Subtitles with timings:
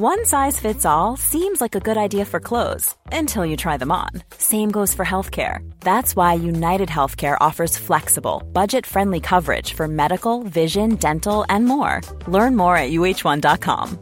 [0.00, 3.90] One size fits all seems like a good idea for clothes until you try them
[3.90, 4.10] on.
[4.38, 5.68] Same goes for healthcare.
[5.80, 12.00] That's why United Healthcare offers flexible, budget-friendly coverage for medical, vision, dental, and more.
[12.28, 13.98] Learn more at uh1.com.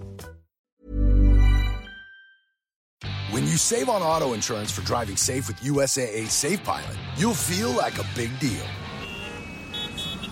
[3.30, 7.70] When you save on auto insurance for driving safe with USAA Safe Pilot, you'll feel
[7.70, 8.66] like a big deal,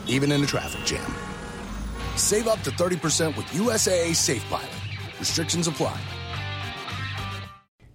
[0.06, 1.10] even in a traffic jam.
[2.16, 4.83] Save up to 30% with USAA Safe Pilot.
[5.24, 6.23] Restrictions apply.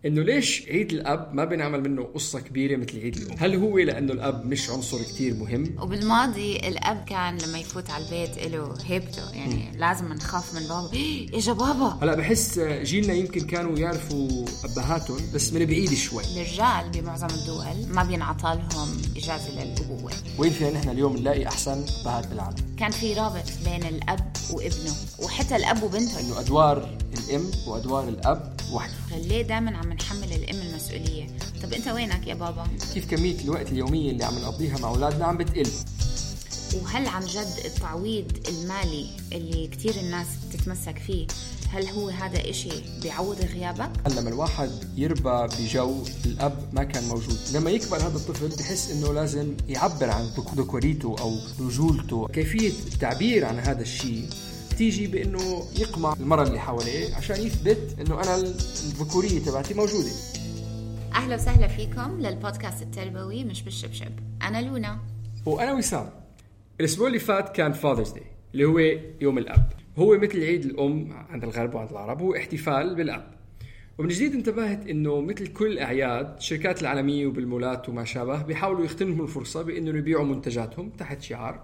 [0.06, 4.14] إنه ليش عيد الأب ما بنعمل منه قصة كبيرة مثل عيد الأم؟ هل هو لأنه
[4.14, 9.78] الأب مش عنصر كتير مهم؟ وبالماضي الأب كان لما يفوت على البيت له هيبته يعني
[9.78, 10.90] لازم نخاف من بابا
[11.38, 17.28] اجا بابا هلا بحس جيلنا يمكن كانوا يعرفوا أبهاتهم بس من بعيد شوي الرجال بمعظم
[17.28, 22.92] الدول ما بينعطى لهم إجازة للأبوة وين فينا نحن اليوم نلاقي أحسن أبهات بالعالم؟ كان
[22.92, 24.94] في رابط بين الأب وابنه
[25.24, 31.28] وحتى الأب وبنته إنه أدوار الأم وأدوار الأب وحده ليه دائما عم نحمل الأم المسؤولية؟
[31.64, 35.38] طب أنت وينك يا بابا؟ كيف كمية الوقت اليومية اللي عم نقضيها مع أولادنا عم
[35.38, 35.70] بتقل؟
[36.84, 41.28] وهل عن جد التعويض المالي اللي كتير الناس بتتمسك فيه
[41.70, 42.70] هل هو هذا إشي
[43.02, 47.38] بيعوض غيابك؟ لما الواحد يربى بجو الأب ما كان موجود.
[47.54, 53.60] لما يكبر هذا الطفل بحس إنه لازم يعبر عن ذكوريته أو رجولته كيفية التعبير عن
[53.60, 54.30] هذا الشيء
[54.80, 60.10] تيجي بإنه يقمع المرأة اللي حواليه عشان يثبت إنه أنا الذكورية تبعتي موجودة.
[61.16, 64.12] أهلا وسهلا فيكم للبودكاست التربوي مش بالشبشب.
[64.42, 65.00] أنا لونا.
[65.46, 66.10] وأنا وسام.
[66.80, 68.80] الأسبوع اللي فات كان فاذرز داي اللي هو
[69.22, 69.72] يوم الأب.
[69.98, 73.34] هو مثل عيد الأم عند الغرب وعند العرب هو احتفال بالأب.
[73.98, 79.62] ومن جديد انتبهت إنه مثل كل الاعياد الشركات العالمية وبالمولات وما شابه بيحاولوا يغتنموا الفرصة
[79.62, 81.64] بإنه يبيعوا منتجاتهم تحت شعار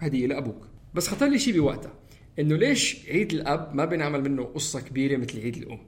[0.00, 0.66] هدية لأبوك.
[0.94, 1.92] بس خطر لي شيء بوقتها.
[2.38, 5.78] إنه ليش عيد الأب ما بنعمل منه قصة كبيرة مثل عيد الأم؟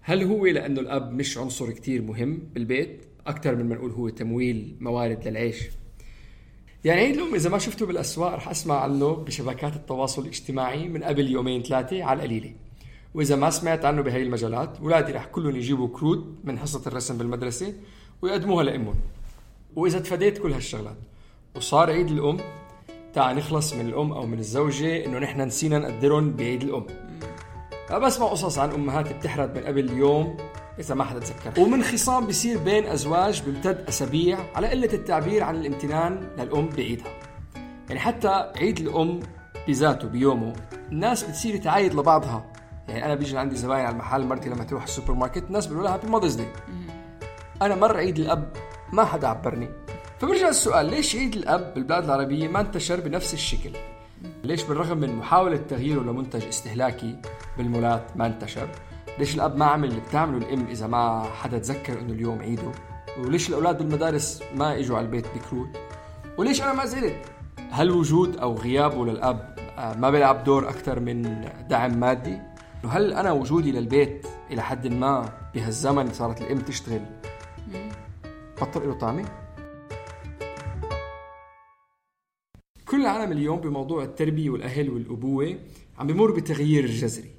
[0.00, 4.76] هل هو لأنه الأب مش عنصر كتير مهم بالبيت؟ أكثر من ما نقول هو تمويل
[4.80, 5.56] موارد للعيش.
[6.84, 11.30] يعني عيد الأم إذا ما شفته بالأسواق رح أسمع عنه بشبكات التواصل الاجتماعي من قبل
[11.30, 12.52] يومين ثلاثة على القليلة.
[13.14, 17.74] وإذا ما سمعت عنه بهي المجالات اولادي رح كلهم يجيبوا كروت من حصة الرسم بالمدرسة
[18.22, 18.94] ويقدموها لأمهم.
[19.76, 20.96] وإذا تفاديت كل هالشغلات
[21.54, 22.38] وصار عيد الأم
[23.18, 26.86] تعال نخلص من الأم أو من الزوجة إنه نحن نسينا نقدرهم بعيد الأم.
[28.02, 30.36] بسمع قصص عن أمهات بتحرد من قبل يوم
[30.78, 31.60] إذا ما حدا تذكر.
[31.60, 37.12] ومن خصام بيصير بين أزواج بيمتد أسابيع على قلة التعبير عن الامتنان للأم بعيدها.
[37.88, 39.20] يعني حتى عيد الأم
[39.68, 40.52] بذاته بيومه
[40.92, 42.52] الناس بتصير تعايد لبعضها.
[42.88, 45.94] يعني أنا بيجي عندي زباين على المحل مرتي لما تروح السوبر ماركت الناس بيقولوا لها
[45.94, 46.48] happy Mother's Day
[47.62, 48.52] أنا مر عيد الأب
[48.92, 49.68] ما حدا عبرني.
[50.18, 53.70] فبرجع السؤال ليش عيد الأب بالبلاد العربية ما انتشر بنفس الشكل؟
[54.44, 57.16] ليش بالرغم من محاولة تغييره لمنتج استهلاكي
[57.58, 58.68] بالمولات ما انتشر
[59.18, 62.72] ليش الأب ما عمل اللي بتعمله الأم إذا ما حدا تذكر إنه اليوم عيده؟
[63.18, 65.68] وليش الأولاد بالمدارس ما إجوا على البيت بكروت؟
[66.38, 67.16] وليش أنا ما زعلت
[67.70, 72.38] هل وجود أو غيابه للأب آه، ما بيلعب دور أكثر من دعم مادي؟
[72.84, 77.00] وهل أنا وجودي للبيت إلى حد ما بهالزمن صارت الأم تشتغل؟
[78.60, 79.24] بطل له طعمه
[82.88, 85.58] كل العالم اليوم بموضوع التربية والأهل والأبوة
[85.98, 87.30] عم بمر بتغيير جذري.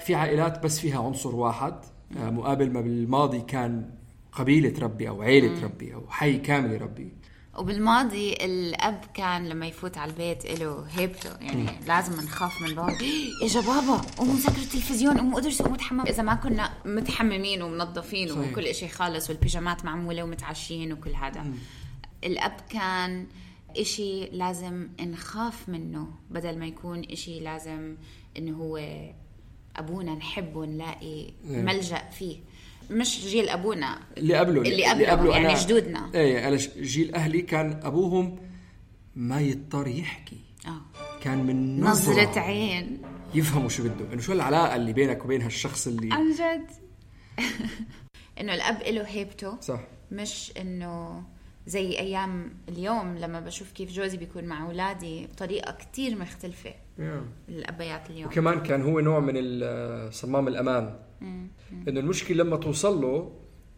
[0.00, 1.74] في عائلات بس فيها عنصر واحد
[2.16, 3.90] آه، مقابل ما بالماضي كان
[4.32, 7.12] قبيلة تربي أو عيلة تربي أو حي كامل يربي
[7.58, 11.30] وبالماضي الأب كان لما يفوت على البيت له هيبته.
[11.40, 11.70] يعني م.
[11.86, 12.98] لازم نخاف من بابا
[13.42, 18.52] اجا بابا قوموا سكروا التلفزيون قوموا ادرسوا قوموا تحمموا إذا ما كنا متحممين ومنظفين صحيح.
[18.52, 21.42] وكل شيء خالص والبيجامات معمولة ومتعشين وكل هذا.
[21.42, 21.54] م.
[22.24, 23.26] الأب كان
[23.76, 27.96] إشي لازم نخاف منه بدل ما إشي إشي لازم
[28.38, 28.80] إنه هو
[29.76, 31.64] أبونا نحبه ونلاقي نعم.
[31.64, 32.36] ملجأ فيه.
[32.90, 36.10] مش جيل أبونا اللي قبله اللي قبله, اللي قبله يعني أنا جدودنا.
[36.14, 38.38] إيه أنا جيل أهلي كان أبوهم
[39.16, 40.40] ما يضطر يحكي.
[40.66, 40.80] آه.
[41.20, 43.02] كان من نظرة, نظرة عين.
[43.34, 44.12] يفهموا شو بده.
[44.12, 46.70] إنه شو العلاقة اللي بينك وبين هالشخص اللي عن جد.
[48.40, 49.60] إنه الأب له هيبته.
[49.60, 49.80] صح.
[50.12, 51.22] مش إنه
[51.66, 56.74] زي أيام اليوم لما بشوف كيف جوزي بيكون مع أولادي بطريقة كتير مختلفة.
[57.48, 58.30] الأبيات اليوم.
[58.30, 59.34] وكمان كان هو نوع من
[60.10, 60.96] صمام الأمان.
[61.88, 63.32] إنه المشكلة لما توصل له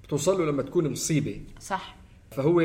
[0.04, 1.40] بتوصل له لما تكون مصيبة.
[1.60, 1.96] صح.
[2.36, 2.60] فهو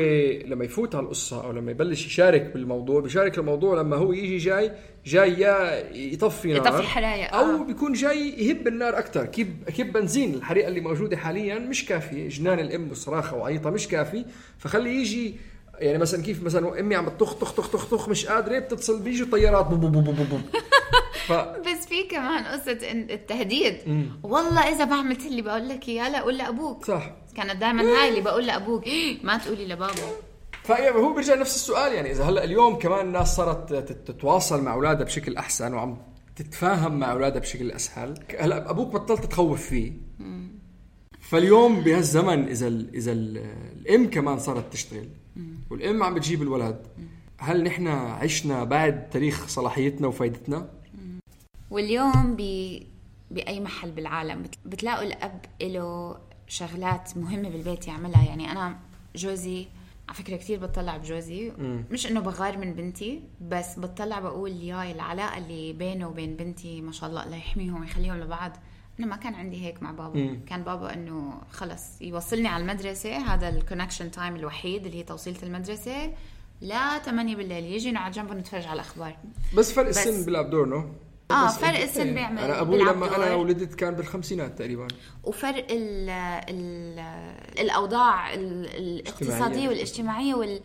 [0.46, 4.72] لما يفوت على القصة أو لما يبلش يشارك بالموضوع بيشارك الموضوع لما هو يجي جاي
[5.06, 7.64] جاي يا يطفي نار يطفي حرايق، أو آه.
[7.64, 12.28] بيكون جاي يهب النار أكثر يكب يكب بنزين الحريقة اللي موجودة حاليا مش كافية.
[12.28, 14.24] جنان الأم والصراخة وعيطة مش كافي.
[14.58, 15.34] فخلي يجي
[15.78, 19.26] يعني مثلا كيف مثلا أمي عم بتطخ طخ طخ طخ طخ مش قادرة بتتصل بيجوا
[19.32, 20.38] طيارات بو بو بو بو بو.
[21.26, 23.76] ف بس في كمان إن- التهديد.
[24.22, 26.84] والله إذا ما عملت اللي بقول لك إياه لا قول لأبوك.
[26.84, 27.10] صح.
[27.36, 28.84] كانت دائما هاي اللي بقول لأبوك.
[29.24, 29.92] ما تقولي لبابا.
[30.64, 35.04] فهو بيرجع نفس السؤال يعني إذا هلأ اليوم كمان الناس صارت تت- تتواصل مع اولادها
[35.04, 35.96] بشكل أحسن وعم
[36.36, 39.92] تتفاهم مع اولادها بشكل أسهل هلأ أبوك بطلت تخوف فيه.
[41.20, 43.38] فاليوم بهالزمن إذا ال إذا ال
[43.80, 45.08] الأم كمان صارت تشتغل
[45.70, 46.86] والأم عم بتجيب الولد
[47.38, 50.68] هل نحن عشنا بعد تاريخ صلاحيتنا وفايدتنا؟
[51.70, 52.42] واليوم ب...
[53.30, 56.16] بأي محل بالعالم بت- بتلاقوا الأب له
[56.52, 58.24] شغلات مهمة بالبيت يعملها.
[58.24, 58.76] يعني أنا
[59.16, 59.66] جوزي
[60.08, 61.52] على فكرة كثير بتطلع بجوزي.
[61.90, 66.92] مش إنه بغار من بنتي بس بتطلع بقول ياي العلاقة اللي بينه وبين بنتي ما
[66.92, 68.52] شاء الله الله يحميهم ويخليهم لبعض.
[68.98, 70.40] أنا ما كان عندي هيك مع بابا.
[70.46, 75.42] كان بابا إنه خلص يوصلني على المدرسة هذا ال connection time الوحيد اللي هي توصيلة
[75.42, 76.14] المدرسة.
[76.60, 79.16] لا 8 بالليل يجي نقعد جنبه نتفرج على الأخبار.
[79.56, 80.84] بس فرق السن بيلعب دور نو
[81.46, 82.14] بس- فرق السن.
[82.14, 83.34] بيعمل- أنا أبوي لما أنا.
[83.34, 84.88] ولدت كان بالخمسينات تقريبا
[85.24, 86.98] وفرق ال ال
[87.58, 89.68] الأوضاع ال- الاقتصادية.
[89.68, 90.60] والاجتماعية وال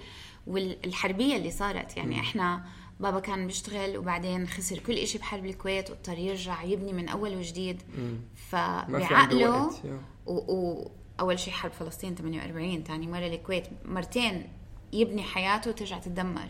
[0.48, 2.64] والحربيه اللي صارت يعني إحنا
[3.00, 7.82] بابا كان بيشتغل وبعدين خسر كل إشي بحرب الكويت واضطر يرجع يبني من أول وجديد
[8.50, 9.72] فبعقله.
[10.26, 14.50] واول شيء حرب فلسطين 48 ثاني مرة الكويت مرتين
[14.94, 16.48] يبني حياته وترجع تتدمر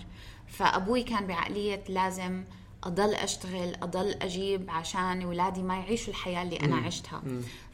[0.47, 2.43] فأبوي كان بعقلية لازم
[2.83, 7.21] أضل أشتغل أضل أجيب عشان اولادي ما يعيشوا الحياة اللي أنا عشتها.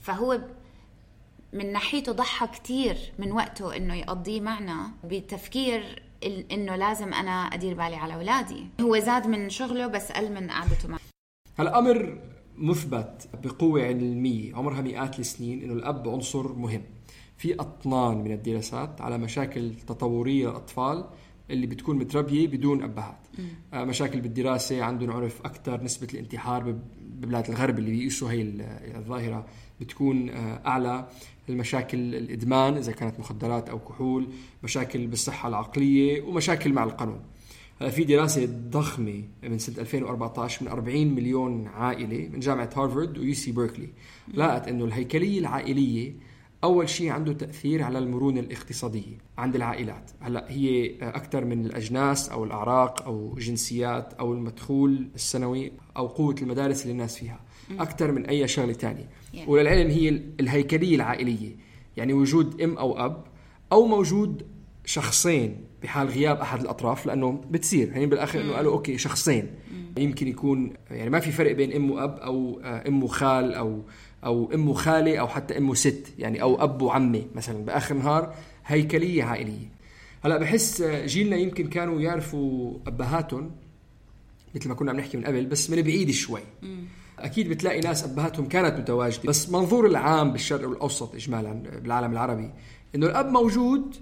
[0.02, 0.40] فهو
[1.54, 6.04] من ناحيته ضحى كتير من وقته إنه يقضيه معنا بتفكير
[6.52, 10.88] إنه لازم أنا أدير بالي على اولادي هو زاد من شغله بس قل من قعدته
[10.88, 11.00] معنا
[11.60, 12.20] هلا أمر
[12.58, 16.82] مثبت بقوة علمية عمرها مئات السنين إنه الأب عنصر مهم.
[17.38, 21.06] في أطنان من الدراسات على مشاكل تطورية للاطفال
[21.50, 23.18] اللي بتكون متربية بدون أبهات.
[23.74, 28.62] آه، مشاكل بالدراسة عندهم عرف أكثر نسبة الانتحار بب- ببلاد الغرب اللي بيقيسوا هي ال-
[28.96, 29.46] الظاهرة
[29.82, 31.08] بتكون آه، أعلى.
[31.50, 34.28] المشاكل الإدمان إذا كانت مخدرات أو كحول
[34.64, 37.20] مشاكل بالصحة العقلية ومشاكل مع القانون.
[37.82, 43.34] هلا في دراسة ضخمة من سنة 2014 من 40 مليون عائلة من جامعة هارفارد ويو
[43.34, 43.90] سي بيركلي
[44.34, 46.14] لقت إنه الهيكلية العائلية
[46.64, 50.12] أول شيء عنده تأثير على المرونة الاقتصادية عند العائلات.
[50.20, 56.82] هلأ هي أكثر من الأجناس أو الأعراق أو جنسيات أو المدخول السنوي أو قوة المدارس
[56.82, 57.40] اللي الناس فيها.
[57.80, 59.10] أكثر من أي شغلة تانية.
[59.34, 59.38] Yeah.
[59.48, 61.56] وللعلم هي الهيكلية العائلية.
[61.98, 63.24] يعني وجود أم أو أب
[63.72, 64.46] أو موجود
[64.86, 67.88] شخصين بحال غياب أحد الأطراف لأنه بتصير.
[67.88, 69.48] يعني بالآخر إنه قالوا أوكي شخصين.
[69.98, 73.82] يمكن يكون يعني ما في فرق بين أم وأب أو آه، أم وخال أو
[74.26, 78.36] أو أم وخاله أو حتى أم وست يعني أو أب وعمة مثلا بآخر النهار
[78.66, 79.74] هيكليه عائلية.
[80.26, 83.52] هلأ بحس جيلنا يمكن كانوا يعرفوا أبهاتهم
[84.56, 86.42] مثل ما كنا عم نحكي من قبل بس من بعيد شوي.
[87.20, 89.24] أكيد بتلاقي ناس أبهاتهم كانت متواجدة.
[89.30, 92.52] بس منظور العام بالشرق والأوسط اجمالا بالعالم العربي
[92.96, 93.96] إنه الأب موجود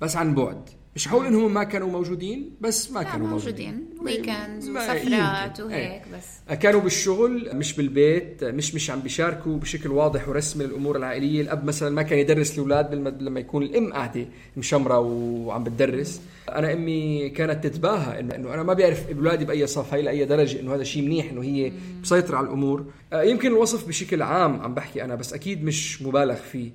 [0.00, 0.68] بس عن بعد.
[0.96, 5.60] مش حقول إنهم ما كانوا موجودين بس ما كانوا موجودين ويكندز وسفرات.
[5.60, 6.02] وهيك.
[6.14, 11.64] بس كانوا بالشغل مش بالبيت مش مش عم بيشاركوا بشكل واضح ورسمي الأمور العائلية الأب
[11.64, 12.94] مثلا ما كان يدرس الأولاد.
[13.22, 18.72] لما يكون الأم قاعدة مشمرة وعم بتدرس أنا أمي كانت تتباهى انه إنه أنا ما
[18.72, 21.72] بعرف أولادي بأي صف هي لأي درجة إنه هذا شيء منيح إنه هي
[22.02, 26.34] مسيطره على الأمور آه، يمكن الوصف بشكل عام عم بحكي أنا بس أكيد مش مبالغ
[26.34, 26.70] فيه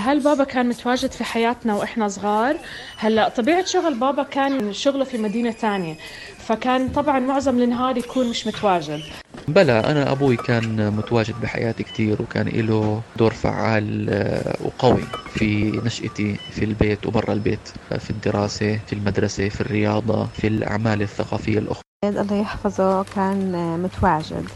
[0.00, 2.56] هل بابا كان متواجد في حياتنا وإحنا صغار؟
[2.96, 5.94] هلا طبيعة شغل بابا كان شغله في مدينة تانية
[6.38, 9.00] فكان طبعا معظم النهار يكون مش متواجد.
[9.48, 15.04] بلى أنا أبوي كان متواجد بحياتي كتير وكان له دور فعال آه، وقوي
[15.34, 21.02] في نشأتي في البيت وبرا البيت آه، في الدراسة في المدرسة في الرياضة في الأعمال
[21.02, 21.82] الثقافية الأخرى.
[22.04, 23.52] الله يحفظه كان
[23.82, 24.48] متواجد.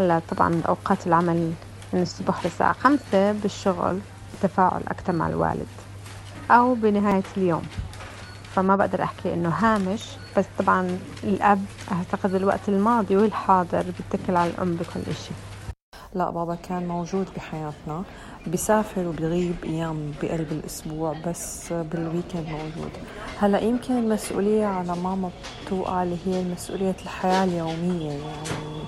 [0.00, 1.52] هلا طبعا أوقات العمل
[1.92, 3.98] من الصبح للساعة خمسة بالشغل.
[4.42, 5.66] تفاعل أكثر مع الوالد
[6.50, 7.62] أو بنهاية اليوم.
[8.54, 10.04] فما بقدر أحكي إنه هامش
[10.36, 15.30] بس طبعا الأب أعتقد الوقت الماضي والحاضر بيتكل على الأم بكل إشي.
[16.14, 18.02] لا بابا كان موجود بحياتنا
[18.46, 22.90] بيسافر وبيغيب أيام بقلب الأسبوع بس بالويكند موجود.
[23.40, 25.30] هلا يمكن المسؤولية على ماما
[25.66, 28.82] بتوقع اللي هي مسؤولية الحياة اليومية يعني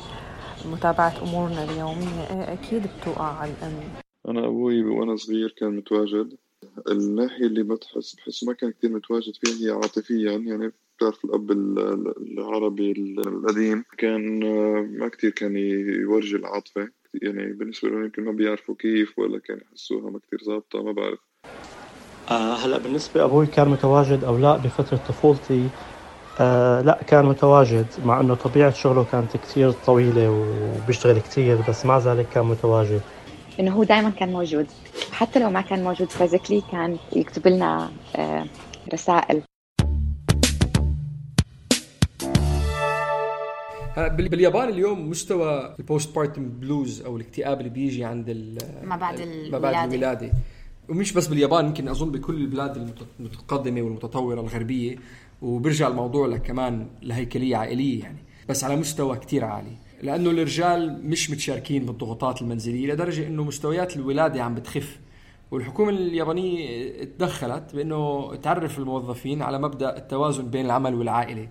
[0.64, 2.30] متابعة أمورنا اليومية.
[2.30, 3.80] إيه أكيد بتوقع على الأم.
[4.28, 6.32] أنا أبوي وأنا صغير كان متواجد.
[6.90, 11.50] الناحية اللي بتحس بحس ما كان كتير متواجد فيها هي عاطفيا يعني بتعرف الأب
[12.20, 13.84] العربي القديم.
[13.98, 14.40] كان
[14.98, 16.88] ما كتير كان يورجي العاطفة.
[17.22, 21.18] يعني بالنسبة لهم يمكن ما بيعرفوا كيف ولا كان يحسوها ما كتير ظابطة ما بعرف.
[22.30, 25.68] آه هلأ بالنسبة أبوي كان متواجد أو لا بفترة طفولتي
[26.40, 31.98] آه لا كان متواجد مع إنه طبيعة شغله كانت كثير طويلة وبيشتغل كثير بس مع
[31.98, 33.00] ذلك كان متواجد.
[33.60, 34.66] إنه هو دائما كان موجود.
[35.12, 38.46] حتى لو ما كان موجود physically كان يكتب لنا آه
[38.92, 39.42] رسائل.
[43.96, 49.58] باليابان اليوم مستوى ال postpartum blues أو الاكتئاب اللي بيجي عند ما بعد الولاده ما
[49.58, 50.30] بعد الولاده
[50.88, 54.96] ومش بس باليابان يمكن أظن بكل البلاد المتقدمة والمتطورة الغربية.
[55.42, 58.18] وبرجع الموضوع لك كمان لهيكلية عائلية يعني.
[58.48, 59.76] بس على مستوى كتير عالي.
[60.02, 64.98] لأنه الرجال مش متشاركين بالضغوطات المنزلية لدرجة إنه مستويات الولادة عم بتخف.
[65.50, 71.48] والحكومة اليابانية تدخلت بأنه تعرف الموظفين على مبدأ التوازن بين العمل والعائلة.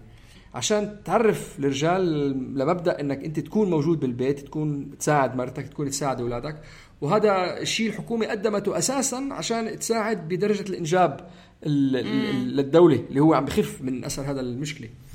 [0.54, 6.62] عشان تعرف الرجال لمبدأ إنك أنت تكون موجود بالبيت تكون تساعد مرتك تكون تساعد أولادك.
[7.02, 11.30] وهذا الشيء الحكومة قدمته أساسا عشان تساعد بدرجة الإنجاب
[11.66, 14.88] للدولة اللي هو عم بخف من أثر هذا المشكلة.
[14.88, 15.11] صح.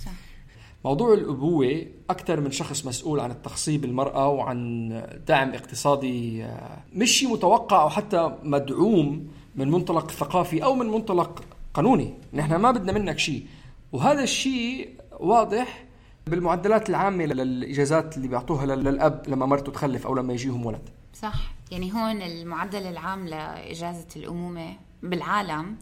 [0.87, 4.89] موضوع الأبوة أكثر من شخص مسؤول عن التخصيب المرأة وعن
[5.29, 11.45] دعم اقتصادي آه، مش شيء متوقع أو حتى مدعوم من منطلق ثقافي أو من منطلق
[11.75, 12.15] قانوني.
[12.35, 13.47] نحن ما بدنا منك شيء.
[13.93, 14.89] وهذا الشيء
[15.21, 15.85] واضح
[16.27, 20.89] بالمعدلات العامة للإجازات اللي بيعطوها للأب لما مرته تخلف أو لما يجيهم ولد.
[21.15, 21.53] صح.
[21.71, 25.77] يعني هون المعدل العام لإجازة الأمومة بالعالم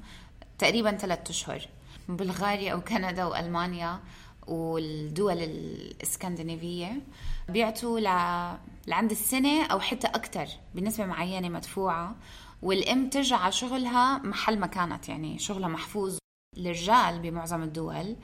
[0.58, 1.68] تقريبا ثلاثة أشهر.
[2.08, 4.00] بلغاريا أو كندا وألمانيا
[4.48, 7.00] والدول الإسكندنافية
[7.48, 8.04] بيعطوا ل...
[8.86, 12.16] لعند السنة أو حتى أكثر بنسبة معينة مدفوعة.
[12.62, 16.18] والأم ترجع شغلها محل ما كانت يعني شغلها محفوظ.
[16.56, 18.16] الرجال بمعظم الدول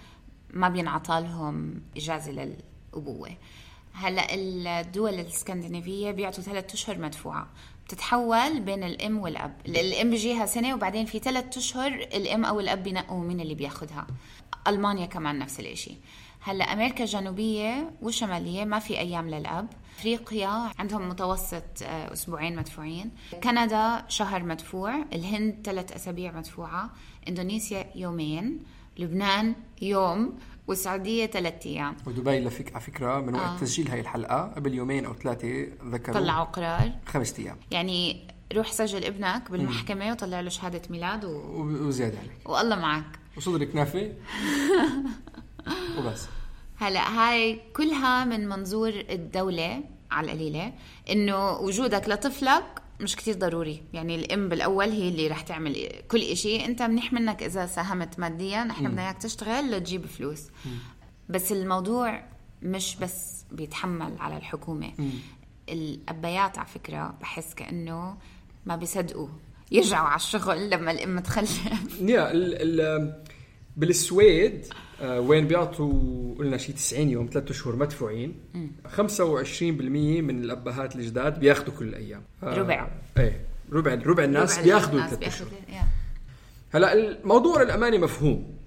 [0.51, 3.37] ما بينعطى لهم إجازة للأبوة.
[3.93, 7.49] هلأ الدول الإسكندنافية بيعطوا ثلاثة أشهر مدفوعة.
[7.91, 9.53] بتتحول بين الأم والأب.
[9.67, 14.07] الأم بيجيها سنة وبعدين في ثلاثة أشهر الأم أو الأب بينقوا مين اللي بياخدها.
[14.69, 15.97] ألمانيا كمان نفس الإشي.
[16.41, 19.67] هلأ أمريكا الجنوبية والشمالية ما في أيام للأب.
[19.99, 23.11] أفريقيا عندهم متوسط آه، أسبوعين مدفوعين.
[23.45, 24.95] كندا شهر مدفوع.
[25.13, 26.91] الهند ثلاث أسابيع مدفوعة.
[27.29, 28.59] إندونيسيا يومين.
[28.99, 30.39] لبنان يوم.
[30.71, 31.97] والسعودية ثلاث أيام.
[32.07, 33.57] ودبي لفك على فكرة من وقت آه.
[33.59, 36.91] تسجيل هاي الحلقة قبل يومين أو ثلاثة ذكروا طلعوا قرار.
[37.07, 37.57] خمسة أيام.
[37.71, 40.11] يعني روح سجل ابنك بالمحكمة مم.
[40.11, 41.31] وطلع له شهادة ميلاد و...
[41.87, 42.49] وزيادة عليك.
[42.49, 43.19] والله معك.
[43.37, 44.13] وصدرك كنافه
[45.99, 46.27] وبس.
[46.79, 50.73] هلا هاي كلها من منظور الدولة على القليلة
[51.11, 52.65] إنه وجودك لطفلك
[53.01, 53.83] مش كتير ضروري.
[53.93, 56.65] يعني الام بالأول هي اللي رح تعمل كل إشي.
[56.65, 60.43] أنت منيح منك إذا ساهمت ماديا إحنا بدنا اياك تشتغل لتجيب فلوس.
[61.29, 62.25] بس الموضوع
[62.63, 64.93] مش بس بيتحمل على الحكومة.
[65.69, 68.17] الأبيات على فكرة بحس كأنه
[68.67, 69.29] ما بيصدقوا
[69.73, 71.61] يرجعوا على الشغل لما الام تخلف.
[72.01, 72.33] يا
[73.77, 74.67] بالسويد
[75.03, 78.35] وين بيعطوا قلنا شيء 90 يوم ثلاثة شهور مدفوعين.
[78.97, 82.23] 25% من الأبهات الجداد بياخذوا كل الأيام.
[82.43, 82.89] آه، ربع.
[83.19, 83.41] إيه
[83.73, 85.51] ربع ربع الناس بياخذوا الثلاث شهور
[86.73, 88.60] هلا الموضوع الامانه مفهوم.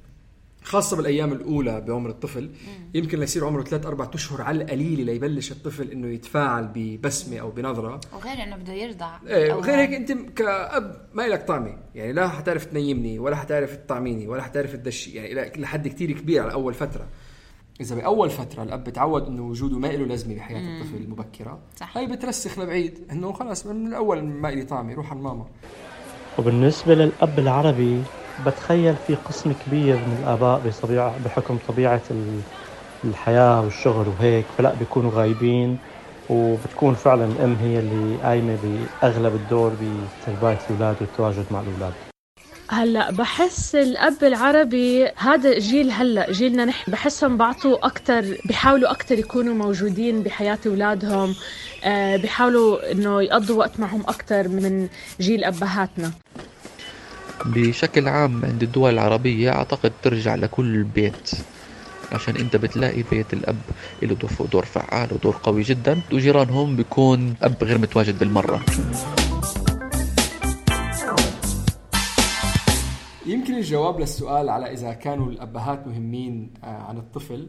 [0.63, 2.49] خاصة بالأيام الأولى بعمر الطفل
[2.93, 7.99] يمكن ليصير عمره ثلاث أربع أشهر على القليل ليبلش الطفل إنه يتفاعل ببسمة أو بنظرة.
[8.13, 9.93] وغير إنه بده يرضع إيه وغير هيك.
[9.93, 15.11] أنت كأب ما لك طعمة يعني لا حتعرف تنيمني ولا حتعرف تطعميني ولا حتعرف تدشي
[15.11, 17.07] يعني لحد كتير كبير على أول فترة.
[17.81, 20.81] إذا بأول فترة الأب تعود إنه وجوده ما له لازمة بحياة مم.
[20.81, 21.97] الطفل المبكرة صح.
[21.97, 25.45] هاي بترسخ لبعيد إنه خلاص من الأول ما لي طعمة روح على ماما
[26.39, 28.01] وبالنسبة للأب العربي
[28.45, 32.01] بتخيل في قسم كبير من الآباء بطبيعة بحكم طبيعة
[33.03, 35.77] الحياة والشغل وهيك فلا بيكونوا غايبين
[36.29, 41.93] وبتكون فعلا الأم هي اللي قايمة بأغلب الدور بتربية الأولاد والتواجد مع الأولاد.
[42.69, 49.53] هلا بحس الأب العربي هذا جيل هلا جيلنا نحن بحسهم بعطوا أكثر بيحاولوا أكثر يكونوا
[49.53, 51.35] موجودين بحياة أولادهم
[51.83, 54.87] آه، بيحاولوا إنه يقضوا وقت معهم أكثر من
[55.19, 56.11] جيل أبهاتنا.
[57.45, 61.31] بشكل عام عند الدول العربية أعتقد ترجع لكل بيت.
[62.11, 63.55] عشان أنت بتلاقي بيت الأب
[64.01, 66.01] له دور- دور فعال ودور قوي جدا.
[66.13, 68.61] وجيرانهم بيكون أب غير متواجد بالمرة.
[73.25, 77.47] يمكن الجواب للسؤال على إذا كانوا الأبهات مهمين آه، عن الطفل.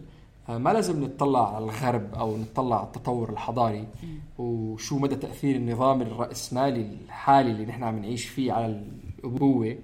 [0.49, 3.87] آه، ما لازم نتطلع على الغرب أو نتطلع على التطور الحضاري.
[4.39, 8.67] وشو مدى تأثير النظام الرأسمالي الحالي اللي نحن عم نعيش فيه على
[9.25, 9.76] الابوه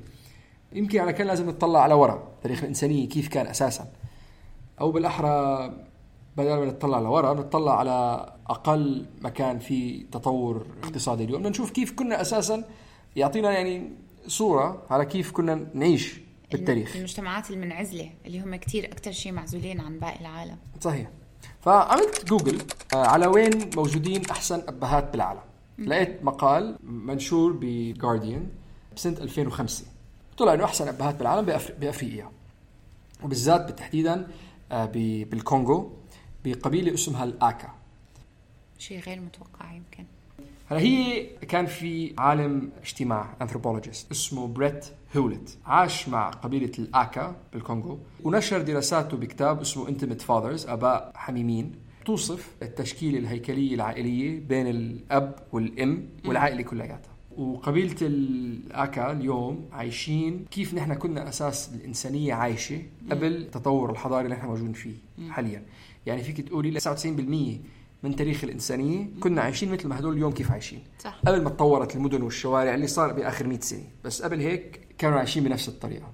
[0.73, 3.92] يمكن على كان لازم نتطلع على وراء تاريخ الإنسانية كيف كان أساسا.
[4.80, 5.66] أو بالأحرى
[6.37, 11.47] بدل ما نتطلع لورا نتطلع على أقل مكان في تطور اقتصادي اليوم.
[11.47, 12.64] نشوف كيف كنا أساسا.
[13.16, 13.90] يعطينا يعني
[14.26, 16.20] صورة على كيف كنا نعيش
[16.52, 16.97] بالتاريخ.
[16.97, 20.56] المجتمعات المنعزلة اللي هم كتير أكثر شيء معزولين عن باقي العالم.
[20.80, 21.11] صحيح.
[21.61, 22.59] فعملت جوجل
[22.94, 25.40] آه، على وين موجودين أحسن أبهات بالعالم.
[25.78, 28.47] لقيت مقال منشور ب Guardian
[29.00, 29.85] بسنه 2005
[30.38, 31.47] طلع انه أحسن أبهات بالعالم.
[31.80, 32.30] بأفريقيا.
[33.25, 34.26] وبالذات بالتحديدا
[34.73, 35.92] آه، ب- بالكونغو
[36.45, 37.69] بقبيلة اسمها الآكا.
[38.78, 40.04] شيء غير متوقع يمكن.
[40.71, 45.59] هلا هي كان في عالم اجتماع anthropologist اسمه بريت هولت.
[45.66, 51.73] عاش مع قبيلة الآكا بالكونغو ونشر دراساته بكتاب اسمه Intimate Fathers آباء حميمين.
[52.04, 57.10] توصف التشكيلة الهيكلية العائلية بين الأب والأم والعائلة كلياتها.
[57.38, 64.46] وقبيلة الآكا اليوم عايشين كيف نحن كنا أساس الإنسانية عايشة قبل التطور الحضاري اللي نحن
[64.46, 64.94] موجودين فيه
[65.30, 65.62] حاليا.
[66.06, 67.60] يعني فيك تقولي ل 99%
[68.02, 70.82] من تاريخ الإنسانية كنا عايشين مثل ما هدول اليوم كيف عايشين.
[70.99, 71.20] صح.
[71.26, 73.84] قبل ما تطورت المدن والشوارع اللي صار بآخر 100 سنة.
[74.04, 76.12] بس قبل هيك كانوا عايشين بنفس الطريقة.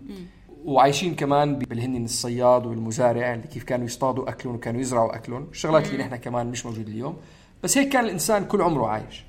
[0.64, 5.46] وعايشين كمان بالهن الصياد والمزارع اللي كيف كانوا يصطادوا أكلهم وكانوا يزرعوا أكلهم.
[5.50, 7.16] الشغلات اللي نحن كمان مش موجودة اليوم.
[7.62, 9.24] بس هيك كان الإنسان كل عمره عايش.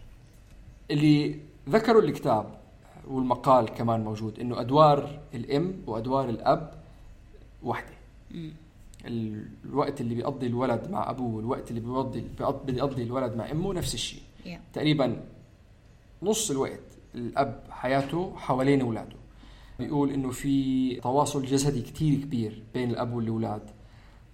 [0.91, 1.39] اللي
[1.69, 2.45] ذكروا الكتاب
[3.07, 6.73] والمقال كمان موجود إنه أدوار الأم وأدوار الأب
[7.63, 7.93] وحدة.
[9.65, 12.23] الوقت اللي بيقضي الولد مع أبوه والوقت اللي بيقضي
[12.67, 14.21] بيقضي الولد مع أمه نفس الشيء.
[14.45, 14.49] Yeah.
[14.73, 15.23] تقريبا
[16.23, 16.79] نص الوقت
[17.15, 19.15] الأب حياته حوالين أولاده.
[19.79, 23.61] بيقول إنه في تواصل جسدي كتير كبير بين الأب والأولاد.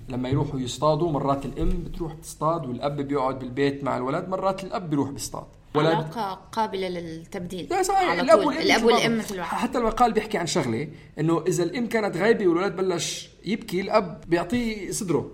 [0.09, 5.11] لما يروحوا يصطادوا مرات الأم بتروح تصطاد والأب بيقعد بالبيت مع الولد مرات الأب بيروح
[5.11, 5.45] بيصطاد.
[5.75, 7.67] ولد علاقة قابلة للتبديل.
[7.69, 8.09] لا صحيح.
[8.09, 8.47] على الاب طول.
[8.47, 8.83] والام الأب.
[8.83, 10.87] والأم مثل حتى المقال بيحكي عن شغلة
[11.19, 15.31] إنه إذا الأم كانت غايبة والولد بلش يبكي الأب بيعطيه صدره.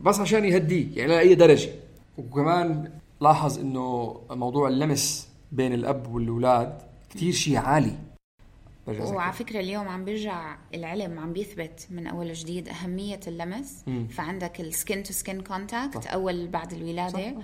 [0.00, 1.70] بس عشان يهديه يعني لاي درجة.
[2.18, 6.78] وكمان لاحظ إنه موضوع اللمس بين الأب والأولاد
[7.10, 7.98] كتير شيء عالي.
[8.88, 13.82] وعلى فكرة اليوم عم بيرجع العلم عم بيثبت من أول وجديد أهمية اللمس.
[13.86, 14.08] مم.
[14.08, 16.12] فعندك ال skin to skin contact صح.
[16.12, 17.34] أول بعد الولادة.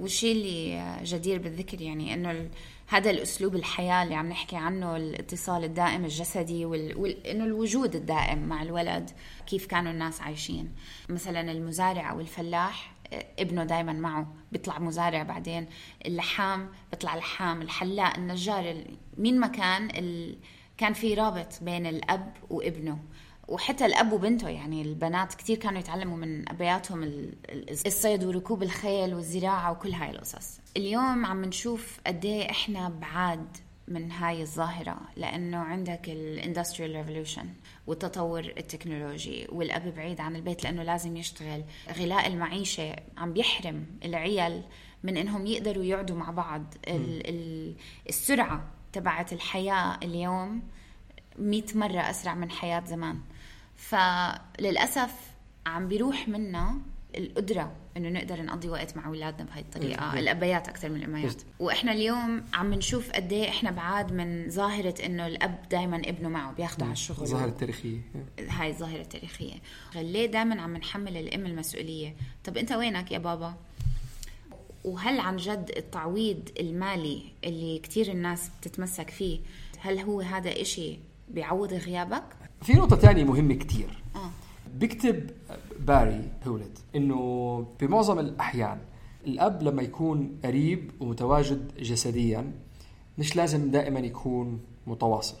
[0.00, 2.50] والشيء اللي جدير بالذكر؟ يعني ال-
[2.88, 6.96] هذا الأسلوب الحياة اللي عم نحكي عنه الاتصال الدائم الجسدي وال...
[6.98, 7.26] وال...
[7.26, 9.10] إنه الوجود الدائم مع الولد
[9.46, 10.72] كيف كانوا الناس عايشين.
[11.08, 12.92] مثلا المزارع أو الفلاح
[13.38, 15.66] ابنه دائما معه بيطلع مزارع بعدين.
[16.06, 17.62] اللحام بيطلع لحام.
[17.62, 20.36] الحلاق النجار ال- مين ما كان ال...
[20.78, 22.98] كان في رابط بين الأب وابنه.
[23.48, 26.48] وحتى الأب وبنته يعني البنات كتير كانوا يتعلموا من
[27.04, 27.34] ال-
[27.86, 30.60] الصيد وركوب الخيل والزراعة وكل هاي القصص.
[30.76, 33.46] اليوم عم نشوف قد إيه إحنا بعاد
[33.88, 37.48] من هاي الظاهرة لأنه عندك ال industrial revolution
[37.86, 41.64] والتطور التكنولوجي والأب بعيد عن البيت لأنه لازم يشتغل.
[41.98, 44.62] غلاء المعيشة عم بيحرم العيال
[45.02, 46.74] من إنهم يقدروا يقعدوا مع بعض.
[46.88, 47.74] ال- ال-
[48.08, 50.62] السرعة تبعت الحياة اليوم
[51.38, 53.18] مئة مرة أسرع من حياة زمان.
[53.76, 55.12] فللأسف
[55.66, 56.78] عم بيروح منا
[57.16, 60.10] القدرة إنه نقدر نقضي وقت مع أولادنا بهاي الطريقة.
[60.12, 60.18] مم.
[60.18, 61.42] الأبيات أكثر من الأميات.
[61.60, 66.52] وإحنا اليوم عم نشوف قد إيه إحنا بعاد من ظاهرة إنه الأب دائما ابنه معه
[66.52, 67.98] بياخده على الشغل الظاهرة التاريخية
[68.48, 69.54] هاي الظاهرة التاريخية.
[69.94, 73.54] ليه دائما عم نحمل الأم المسؤولية؟ طب أنت وينك يا بابا؟
[74.84, 79.40] وهل عن جد التعويض المالي اللي كتير الناس بتتمسك فيه
[79.78, 82.24] هل هو هذا إشي بيعوض غيابك؟
[82.66, 84.02] في نقطة تانية مهمة كتير.
[84.16, 84.30] آه.
[84.78, 85.30] بيكتب
[85.80, 88.78] باري هولت إنه بمعظم الأحيان
[89.26, 92.52] الأب لما يكون قريب ومتواجد جسديا
[93.18, 95.36] مش لازم دائما يكون متواصل.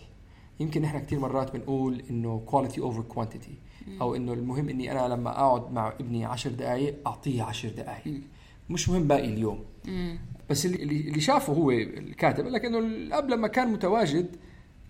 [0.60, 3.52] يمكن نحن كثير مرات بنقول إنه quality over quantity
[4.00, 8.20] أو إنه المهم إني أنا لما أقعد مع ابني عشر دقائق أعطيه عشر دقائق
[8.70, 9.64] مش مهم باقي اليوم.
[10.50, 14.36] بس اللي شافه هو الكاتب قال لك انه الأب لما كان متواجد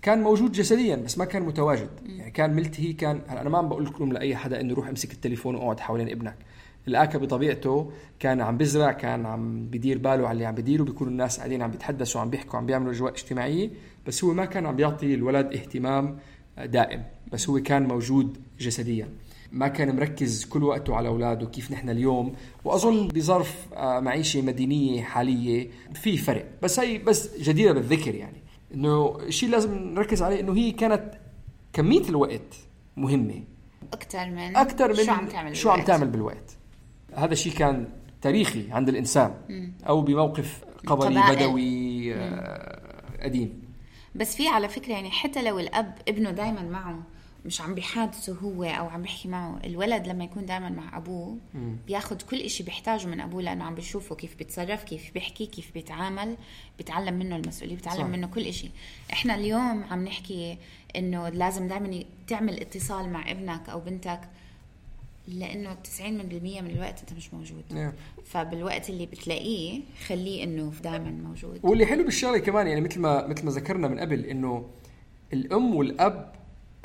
[0.07, 1.89] كان موجود جسديا بس ما كان متواجد.
[2.07, 5.55] يعني كان ملتهي كان أنا ما عم بقول لكم لأي حدا إنه روح امسك التليفون
[5.55, 6.37] واقعد حوالين ابنك.
[6.89, 11.39] الاكا بطبيعته كان عم بزرع كان عم بدير باله على اللي عم بديره بيكونوا الناس
[11.39, 13.71] قاعدين عم بيتحدثوا عم بيحكوا عم بيعملوا أجواء اجتماعية.
[14.07, 16.19] بس هو ما كان عم بيعطي الولد اهتمام
[16.65, 17.03] دائم.
[17.33, 19.09] بس هو كان موجود جسديا.
[19.53, 22.35] ما كان مركز كل وقته على أولاده كيف نحن اليوم.
[22.65, 26.47] وأظن بظرف آه، معيشة مدينيه حالية في فرق.
[26.63, 28.46] بس هي بس جديرة بالذكر يعني.
[28.75, 31.15] إنه الشيء لازم نركز عليه إنه هي كانت
[31.73, 32.55] كمية الوقت
[32.97, 33.43] مهمة
[33.93, 35.83] أكثر من أكثر من شو عم تعمل شو عم.
[35.83, 36.57] تعمل بالوقت
[37.15, 37.89] هذا الشيء كان
[38.23, 39.73] تاريخي عند الإنسان مم.
[39.89, 41.37] أو بموقف قبلي قبائل.
[41.37, 43.63] بدوي آه، قديم
[44.15, 47.03] بس في على فكرة يعني حتى لو الأب ابنه دايما معه
[47.47, 51.77] مش عم بيحادثه هو أو عم بيحكي معه الولد لما يكون دايما مع أبوه مم.
[51.87, 56.37] بياخد كل إشي بيحتاجه من أبوه لأنه عم بيشوفه كيف بيتصرف كيف بيحكي كيف بيتعامل
[56.79, 58.07] بيتعلم منه المسؤولية بيتعلم صح.
[58.09, 58.71] منه كل إشي
[59.13, 60.59] إحنا اليوم عم نحكي
[60.97, 64.21] إنه لازم دايما تعمل اتصال مع ابنك أو بنتك
[65.29, 67.93] لأنه 90% من الوقت أنت مش موجود نعم.
[68.25, 73.45] فبالوقت اللي بتلاقيه خليه إنه دائما موجود واللي حلو بالشغلة كمان يعني مثل ما مثل
[73.45, 74.69] ما ذكرنا من قبل إنه
[75.33, 76.33] الأم والأب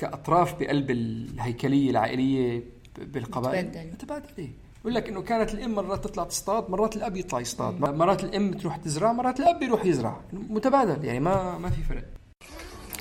[0.02, 2.64] كأطراف بقلب الهيكلية العائلية
[2.98, 3.66] بالقبائل.
[3.66, 3.92] متبادل.
[3.92, 4.50] متبادله
[4.82, 7.80] بقول لك إنه كانت الأم مرات تطلع تصطاد مرات الأب يطلع يصطاد.
[7.80, 10.20] مرات الأم تروح تزرع مرات الأب بيروح يزرع.
[10.34, 12.04] متبادل يعني ما ما في فرق.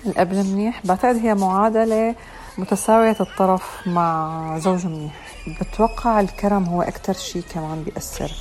[0.06, 2.14] الأب المنيح بعتقد هي معادلة
[2.58, 5.14] متساوية الطرف مع زوج منيح.
[5.60, 8.32] بتوقع الكرم هو أكتر شيء كمان بيأثر.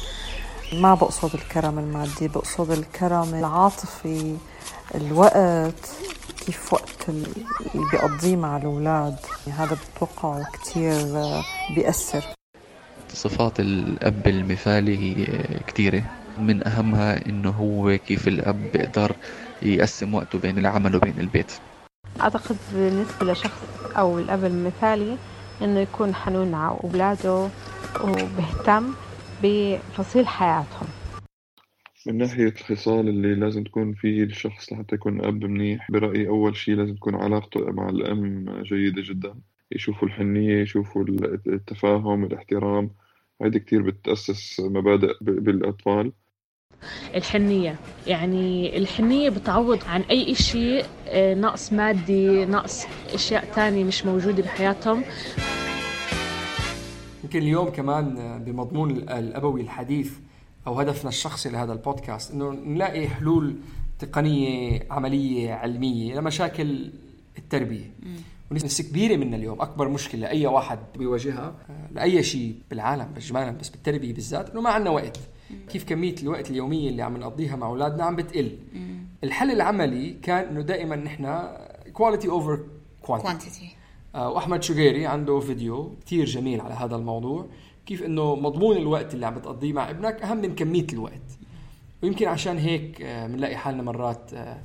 [0.74, 4.38] ما بقصد الكرم المادي بقصد الكرم العاطفي
[4.96, 5.92] الوقت.
[6.46, 7.28] كيف وقت اللي
[7.92, 9.16] بيقضيه مع الأولاد؟
[9.58, 11.44] هذا بتوقعه كتير آه،
[11.76, 12.24] بيأثر.
[13.14, 15.26] صفات الأب المثالي هي
[15.68, 16.04] كثيرة
[16.40, 19.16] من أهمها إنه هو كيف الأب بيقدر
[19.62, 21.52] يقسم وقته بين العمل وبين البيت.
[22.22, 23.58] أعتقد بالنسبة لشخص
[23.98, 25.18] أو الأب المثالي
[25.62, 27.50] إنه يكون حنون على أولاده
[28.04, 28.94] وبهتم
[29.44, 30.88] بفصيل حياتهم.
[32.08, 36.76] من ناحية الخصال اللي لازم تكون فيه الشخص لحتى يكون أب منيح برأيي أول شيء
[36.76, 39.34] لازم تكون علاقته مع الأم جيدة جدا.
[39.72, 41.06] يشوفوا الحنية يشوفوا
[41.48, 42.92] التفاهم الاحترام.
[43.42, 46.12] هيدي كتير بتأسس مبادئ ب- بالأطفال.
[47.16, 47.76] الحنية.
[48.08, 55.04] يعني الحنية بتعوض عن أي إشي آه، نقص مادي نقص أشياء تانية مش موجودة بحياتهم.
[57.24, 60.20] يمكن اليوم كمان بمضمون الأبوي الحديث
[60.68, 63.56] أو هدفنا الشخصي لهذا البودكاست إنه نلاقي حلول
[64.00, 66.92] تقنية عملية علمية لمشاكل
[67.38, 67.92] التربية.
[68.52, 71.56] ونسبة كبيرة منا اليوم أكبر مشكلة لأي واحد بيواجهها
[71.92, 75.20] لأي شيء بالعالم إجمالا بس بالتربية بالذات إنه ما عندنا وقت.
[75.70, 78.58] كيف كمية الوقت اليومية اللي عم نقضيها مع أولادنا عم بتقل.
[79.24, 81.48] الحل العملي كان إنه دائما نحن
[81.94, 82.60] quality over
[83.02, 83.76] quantity
[84.16, 87.46] وأحمد شقيري عنده فيديو كتير جميل على هذا الموضوع.
[87.90, 91.40] كيف إنه مضمون الوقت اللي عم بتقضيه مع ابنك أهم من كمية الوقت.
[92.04, 94.58] ويمكن عشان هيك آه، بنلاقي حالنا مرات آه،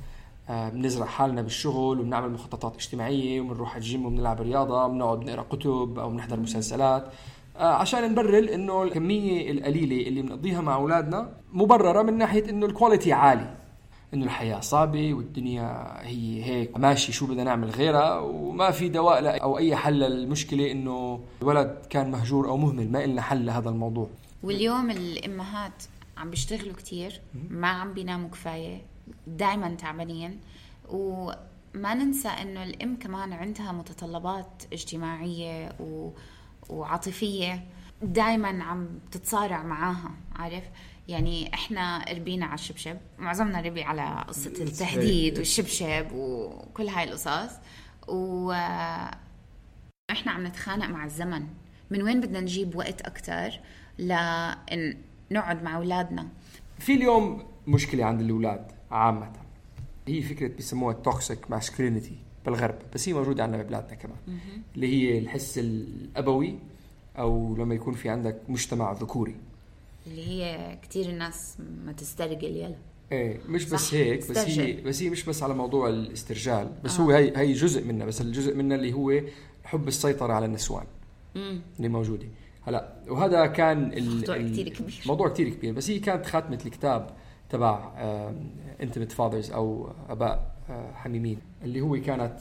[0.49, 6.09] آه، بنزرع حالنا بالشغل وبنعمل مخططات اجتماعية وبنروح الجيم وبنلعب رياضة بنقعد نقرأ كتب أو
[6.09, 7.07] بنحضر مسلسلات.
[7.55, 13.57] عشان نبرر إنه الكمية القليلة اللي بنقضيها مع أولادنا مبررة من ناحية إنه الكواليتي عالي.
[14.13, 16.77] إنه الحياة صعبة والدنيا هي هيك.
[16.77, 21.85] ماشي شو بدنا نعمل غيرها؟ وما في دواء لا أو أي حل للمشكلة إنه الولد
[21.89, 22.91] كان مهجور أو مهمل.
[22.91, 24.09] ما إلنا حل لهذا الموضوع.
[24.43, 25.83] واليوم الأمهات
[26.17, 28.81] عم بيشتغلوا كتير ما عم بيناموا كفاية
[29.27, 30.39] دائما تعبانين.
[30.89, 36.09] وما ننسى إنه الأم كمان عندها متطلبات اجتماعية و...
[36.69, 37.63] وعاطفية.
[38.01, 40.63] دائما عم تتصارع معاها عارف؟
[41.07, 47.53] يعني إحنا ربينا على الشبشب معظمنا ربي على قصة التهديد والشبشب وكل هاي القصص.
[48.07, 48.51] و
[50.11, 51.47] إحنا عم نتخانق مع الزمن.
[51.89, 53.59] من وين بدنا نجيب وقت أكثر
[53.99, 56.27] لنقعد مع أولادنا؟
[56.79, 59.31] في اليوم مشكلة عند الأولاد عامة.
[60.07, 64.17] هي فكرة بيسموها ال toxic masculinity بالغرب بس هي موجودة عندنا ببلادنا كمان.
[64.75, 66.59] اللي هي الحس الأبوي
[67.17, 69.35] أو لما يكون في عندك مجتمع ذكوري
[70.07, 72.75] اللي هي كتير الناس ما تسترجل يلا
[73.11, 74.81] إيه مش بس هيك بس هي.
[74.81, 77.03] بس هي مش بس على موضوع الاسترجال بس آه.
[77.03, 79.21] هو هي هي جزء منها بس الجزء منها اللي هو
[79.63, 80.85] حب السيطرة على النسوان
[81.35, 81.61] مم.
[81.77, 82.25] اللي موجودة
[82.63, 85.03] هلا وهذا كان موضوع كتير كبير.
[85.05, 87.09] موضوع كثير كبير بس هي كانت خاتمة الكتاب
[87.49, 87.91] تبع
[88.81, 92.37] intimate fathers أو أباء آه، حميمين اللي هو كانت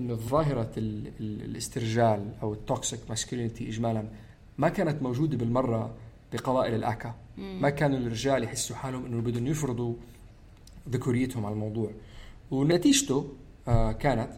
[0.00, 4.04] إنه ظاهرة ال- ال- الاسترجال أو ال toxic masculinity اجمالا
[4.58, 5.90] ما كانت موجودة بالمرة
[6.32, 7.14] بقبائل الأكا.
[7.38, 9.94] ما كانوا الرجال يحسوا حالهم إنه بدهم يفرضوا
[10.90, 11.90] ذكوريتهم على الموضوع.
[12.50, 13.28] ونتيجته
[13.68, 14.28] آه، كانت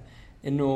[0.47, 0.69] إنه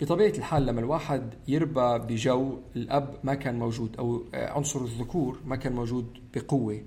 [0.00, 5.56] بطبيعة الحال لما الواحد يربى بجو الأب ما كان موجود أو آه، عنصر الذكور ما
[5.56, 6.80] كان موجود بقوة.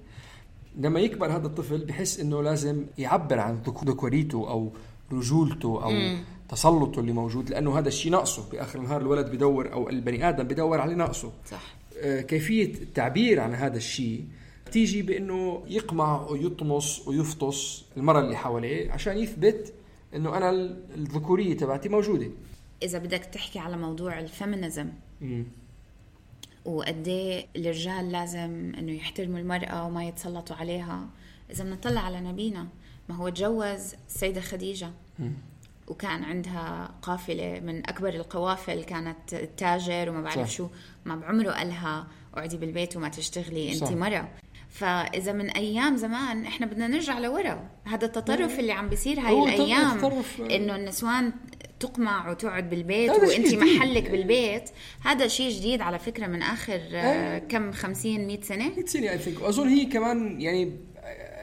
[0.77, 4.71] لما يكبر هذا الطفل بحس إنه لازم يعبر عن ذك- ذكوريته أو
[5.11, 6.17] رجولته أو مم.
[6.51, 10.81] تسلطه اللي موجود لأنه هذا الشيء ناقصه بآخر النهار الولد بدور أو البني آدم بدور
[10.81, 11.31] على ناقصه.
[11.45, 11.75] صح.
[11.97, 14.25] آه، كيفية التعبير عن هذا الشيء؟
[14.67, 19.73] بتيجي بأنه يقمع ويطمس ويفطس المرأة اللي حواليه عشان يثبت
[20.15, 20.49] إنه أنا
[20.95, 22.27] الذكورية تبعتي موجودة.
[22.83, 24.89] إذا بدك تحكي على موضوع ال feminism
[25.21, 25.45] مم.
[26.65, 31.09] وقد إيه الرجال لازم إنه يحترموا المرأة وما يتسلطوا عليها؟
[31.51, 32.67] إذا بنطلع على نبينا
[33.09, 34.91] ما هو تجوز السيده خديجة.
[35.91, 40.55] وكان عندها قافلة من أكبر القوافل كانت تاجر وما بعرف صح.
[40.55, 40.67] شو
[41.05, 43.91] ما بعمره قالها اقعدي بالبيت وما تشتغلي انت.
[43.91, 44.29] مرة.
[44.69, 47.69] فإذا من أيام زمان إحنا بدنا نرجع لورا.
[47.85, 51.33] هذا التطرف اللي عم بيصير هاي الأيام تطرف- إنه النسوان
[51.79, 53.53] تقمع وتقعد بالبيت وانت.
[53.53, 54.69] محلك بالبيت.
[55.05, 59.17] هذا شيء جديد على فكرة من آخر آه، كم 50 100 سنة؟ 100 سنة اي
[59.17, 60.71] ثينك وأظن هي كمان يعني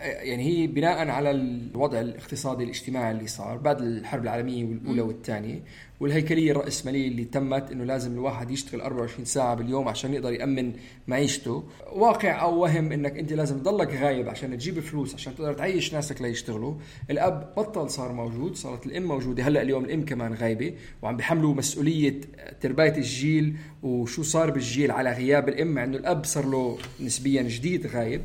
[0.02, 5.62] يعني هي بناء على الوضع الاقتصادي الاجتماعي اللي صار بعد الحرب العالمية والأولى والثانية.
[6.00, 10.72] والهيكلية الراسماليه اللي تمت إنه لازم الواحد يشتغل 24 ساعة باليوم عشان يقدر يأمن
[11.06, 11.64] معيشته.
[11.92, 16.22] واقع أو وهم إنك أنت لازم تضلك غايب عشان تجيب فلوس عشان تقدر تعيش ناسك
[16.22, 16.74] ليشتغلوا.
[17.11, 19.42] الأب بطل صار موجود صارت الأم موجودة.
[19.42, 22.20] هلأ اليوم الأم كمان غايبة وعم بيحملوا مسؤولية
[22.61, 27.87] ترباية الجيل وشو صار بالجيل على غياب الأم مع إنه الأب صار له نسبيا جديد
[27.87, 28.22] غايب.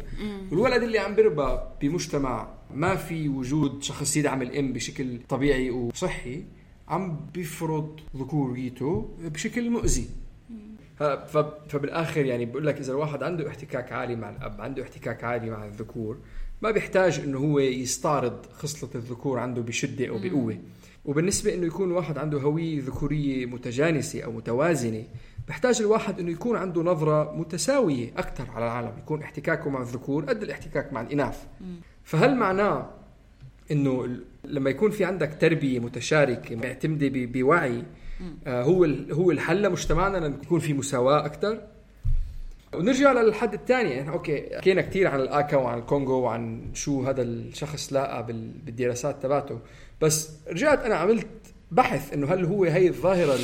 [0.52, 6.44] والولد اللي عم بيربى بمجتمع ما في وجود شخص يدعم الأم بشكل طبيعي وصحي.
[6.94, 10.08] عم بيفرض ذكوريته بشكل مؤذي.
[11.70, 15.66] فبالآخر يعني بقول لك إذا الواحد عنده احتكاك عالي مع الأب عنده احتكاك عالي مع
[15.66, 16.18] الذكور
[16.62, 20.58] ما بيحتاج إنه هو يستعرض خصلة الذكور عنده بشدة أو بقوة.
[21.06, 25.04] وبالنسبة إنه يكون واحد عنده هوية ذكورية متجانسة أو متوازنة
[25.48, 30.44] بحتاج الواحد إنه يكون عنده نظرة متساوية أكثر على العالم يكون احتكاكه مع الذكور قد
[30.44, 31.44] الاحتكاك مع الإناث.
[32.04, 32.90] فهل معناه
[33.72, 37.84] إنه ال- لما يكون في عندك تربية متشاركة معتمدة بوعي
[38.48, 41.62] آه هو هو الحل لمجتمعنا لأن يكون في مساواة أكثر
[42.76, 47.94] ونرجع للحد الثاني يعني أوكي حكينا كثير عن الآكا وعن الكونغو وعن شو هذا الشخص
[47.94, 49.60] لاقى بال- بالدراسات تبعته.
[50.02, 51.28] بس رجعت أنا عملت
[51.72, 53.38] بحث إنه هل هو هي الظاهرة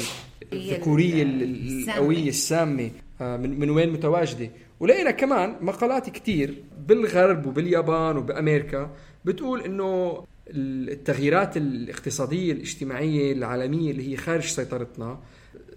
[0.54, 1.24] الذكورية.
[1.24, 4.50] القوية السامة آه، من من وين متواجدة.
[4.80, 8.90] ولقينا كمان مقالات كتير بالغرب وباليابان وبأمريكا
[9.26, 15.20] بتقول إنه التغييرات الاقتصادية الاجتماعية العالمية اللي هي خارج سيطرتنا.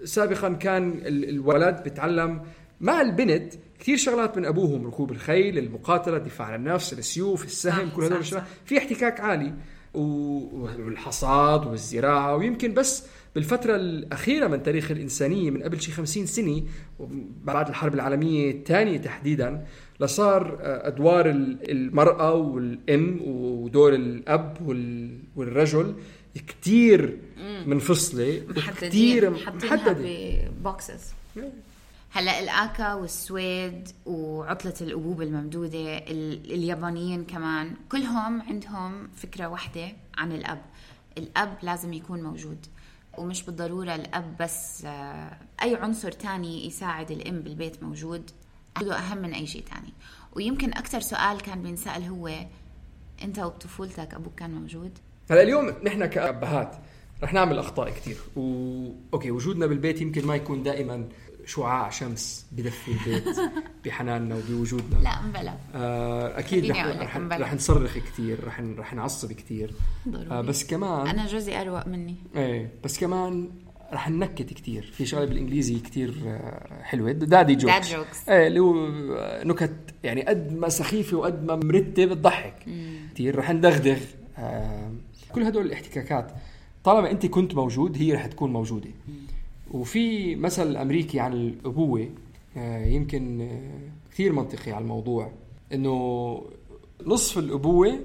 [0.04, 2.40] سابقا كان ال- الولد بتعلم
[2.80, 7.94] مع البنت كثير شغلات من أبوهم ركوب الخيل المقاتلة الدفاع عن النفس السيوف السهم صح،
[7.96, 8.44] كل هدول الشغلات.
[8.64, 9.54] في احتكاك عالي.
[9.94, 12.36] والحصاد والزراعة.
[12.36, 16.62] ويمكن بس بالفترة الأخيرة من تاريخ الإنسانية من قبل شي 50 سنة
[17.44, 19.64] بعد الحرب العالمية الثانية تحديدا
[20.02, 23.92] لصار آه، أدوار ال- المرأة والأم ودور
[24.64, 25.94] وال- والرجل
[26.34, 27.18] كتير
[27.68, 29.96] وكتير محددين محددة محددة.
[30.50, 31.02] ببوكسز
[32.10, 39.88] هلأ الأكا والسويد وعطلة الأبوبة الممدودة ال- اليابانيين كمان كلهم عندهم فكرة واحدة
[40.18, 40.62] عن الأب.
[41.18, 42.66] الأب لازم يكون موجود
[43.18, 48.30] ومش بالضرورة الأب بس آه، أي عنصر تاني يساعد الأم بالبيت موجود.
[48.78, 49.92] هذا أهم من أي شيء تاني
[50.32, 52.30] ويمكن أكثر سؤال كان بينسأل هو
[53.22, 54.98] أنت وبطفولتك أبوك كان موجود؟
[55.30, 56.76] هلا اليوم نحن كأبهات
[57.22, 58.40] رح نعمل أخطاء كتير و...
[59.14, 61.08] أوكي وجودنا بالبيت يمكن ما يكون دائما
[61.46, 63.24] شعاع شمس بدفي البيت
[63.84, 67.16] بحناننا وبوجودنا لا مبلا آه أكيد رح رح.
[67.16, 69.74] رح نصرخ كثير رح رح نعصب كثير.
[70.30, 73.50] آه بس كمان أنا جوزي أروق مني إيه بس كمان
[73.92, 77.12] رح ننكت كثير في شغلة بالإنجليزي كثير آه، حلوة.
[77.12, 78.28] دادي جوكس Dad jokes.
[78.30, 78.74] إيه اللي هو
[79.16, 79.74] آه، نكت
[80.04, 82.54] يعني قد ما سخيفة وقد ما مرتب بتضحك.
[83.14, 83.98] كثير رح ندغدغ.
[84.38, 84.90] آه
[85.34, 86.32] كل هدول الاحتكاكات
[86.84, 88.90] طالما أنت كنت موجود هي رح تكون موجودة.
[89.70, 92.08] وفي مثل أمريكي عن الأبوة
[92.56, 95.32] آه، يمكن آه، كثير منطقي على الموضوع.
[95.72, 96.42] إنه
[97.06, 97.98] نصف الأبوة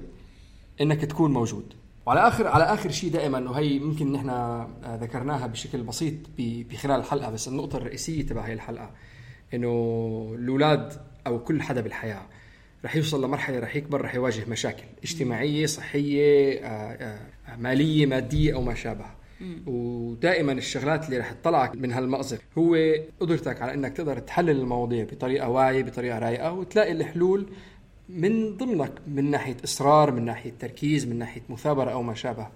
[0.82, 1.73] إنك تكون موجود.
[2.08, 4.70] وعلى اخر على آخر شيء دائما إنه هي ممكن نحن آه،
[5.02, 8.91] ذكرناها بشكل بسيط بخلال الحلقة بس النقطة الرئيسية تبع هي الحلقة
[9.54, 10.93] إنه الأولاد
[11.28, 12.22] أو كل حدا بالحياة
[12.86, 18.62] رح يوصل لمرحلة رح يكبر رح يواجه مشاكل اجتماعية صحية آه، آه، مالية مادية أو
[18.62, 19.06] ما شابه.
[19.67, 22.78] ودائما الشغلات اللي رح تطلعك من هالمأزق هو
[23.20, 27.48] قدرتك على إنك تقدر تحلل المواضيع بطريقة واعية بطريقة رايقة وتلاقي الحلول
[28.10, 32.48] من ضمنك من ناحية إصرار من ناحية تركيز من ناحية مثابرة أو ما شابه.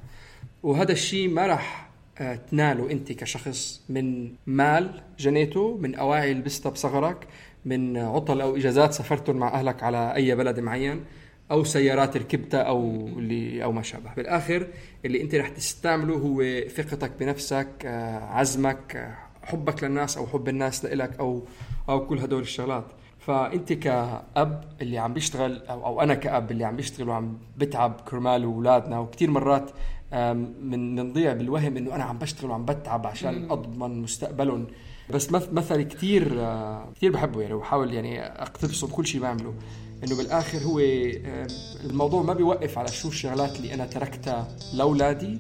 [0.64, 7.28] وهذا الشيء ما راح آه، تناله أنت كشخص من مال جنيته من أواعي لبستها بصغرك
[7.66, 11.04] من عطل أو إجازات سافرتهم مع أهلك على أي بلد معين
[11.52, 14.14] أو سيارات ركبتها أو اللي أو ما شابه.
[14.14, 14.68] بالآخر
[15.06, 20.86] اللي أنت رح تستعمله هو ثقتك بنفسك آه، عزمك آه، حبك للناس أو حب الناس
[20.86, 21.44] لإلك أو
[21.90, 22.86] أو كل هدول الشغلات.
[23.32, 28.44] فأنت كأب اللي عم بيشتغل أو, أو أنا كأب اللي عم بيشتغل وعم بتعب كرمال
[28.44, 29.72] اولادنا وكثير مرات
[30.62, 34.68] من بنضيع بالوهم إنه أنا عم بشتغل وعم بتعب عشان أضمن مستقبلهم.
[35.10, 36.24] بس مثل كثير
[36.96, 39.54] كثير بحبه يعني وبحاول يعني أقتبسه بكل شيء بعمله.
[40.04, 40.80] إنه بالآخر هو
[41.90, 45.40] الموضوع ما بيوقف على شو الشغلات اللي أنا تركتها لأولادي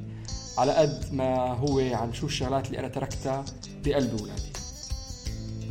[0.58, 3.45] على قد ما هو عن شو الشغلات اللي أنا تركتها
[3.86, 4.51] بقلب أولادي.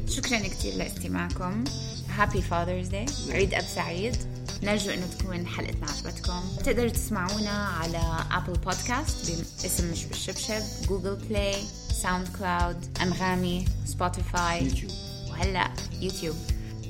[0.07, 1.65] شكرا كثير لاستماعكم.
[2.11, 4.17] happy Father's Day عيد أب سعيد.
[4.63, 11.55] نرجو إنه تكون حلقتنا عجبتكم تقدروا تسمعونا على Apple Podcast باسم مش بالشبشب Google Play
[12.03, 14.93] SoundCloud أنغامي Spotify YouTube.
[15.31, 15.71] وهلأ
[16.01, 16.37] يوتيوب.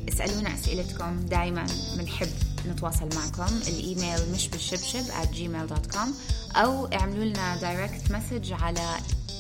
[0.09, 1.21] اسألونا أسئلتكم.
[1.21, 2.29] دائما بنحب
[2.69, 3.57] نتواصل معكم.
[3.69, 6.09] الإيميل مش بالشبشب at gmail.com
[6.57, 8.97] أو اعملوا لنا direct message على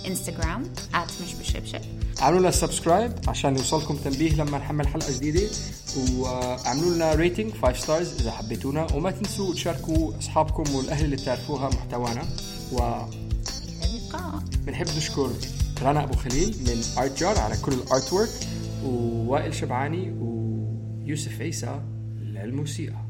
[0.06, 1.99] انستغرام at مش بالشبشب.
[2.22, 5.50] اعملوا لنا subscribe عشان يوصلكم تنبيه لما نحمل حلقة جديدة.
[6.16, 8.92] واعملوا لنا ريتنج 5 ستارز إذا حبيتونا.
[8.94, 12.22] وما تنسوا تشاركوا أصحابكم والأهل اللي تعرفوها محتوانا.
[12.72, 13.02] و
[14.66, 15.30] بنحب نشكر
[15.82, 18.30] رنا أبو خليل من ارت جار على كل الارت ورك
[18.84, 21.80] ووائل شبعاني ويوسف عيسى
[22.22, 23.09] للموسيقى.